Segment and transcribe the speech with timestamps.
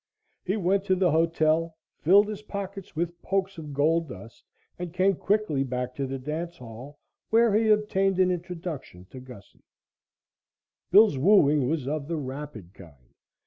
[0.43, 4.43] He went to the hotel, filled his pockets with pokes of gold dust
[4.79, 6.97] and came quickly back to the dance hall,
[7.29, 9.61] where he obtained an introduction to Gussie.
[10.89, 13.13] Bill's wooing was of the rapid kind.